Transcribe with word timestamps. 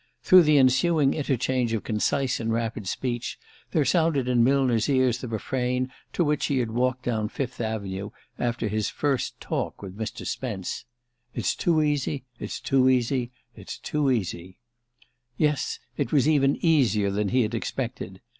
Through 0.23 0.41
the 0.41 0.57
ensuing 0.57 1.13
interchange 1.13 1.73
of 1.73 1.83
concise 1.83 2.39
and 2.39 2.51
rapid 2.51 2.87
speech 2.87 3.37
there 3.69 3.85
sounded 3.85 4.27
in 4.27 4.43
Millner's 4.43 4.89
ears 4.89 5.19
the 5.19 5.27
refrain 5.27 5.91
to 6.13 6.23
which 6.23 6.47
he 6.47 6.57
had 6.57 6.71
walked 6.71 7.03
down 7.03 7.29
Fifth 7.29 7.61
Avenue 7.61 8.09
after 8.39 8.67
his 8.67 8.89
first 8.89 9.39
talk 9.39 9.83
with 9.83 9.95
Mr. 9.95 10.25
Spence: 10.25 10.85
"It's 11.35 11.53
too 11.53 11.83
easy 11.83 12.23
it's 12.39 12.59
too 12.59 12.89
easy 12.89 13.29
it's 13.55 13.77
too 13.77 14.09
easy." 14.09 14.57
Yes, 15.37 15.77
it 15.97 16.11
was 16.11 16.27
even 16.27 16.57
easier 16.65 17.11
than 17.11 17.29
he 17.29 17.43
had 17.43 17.53
expected. 17.53 18.21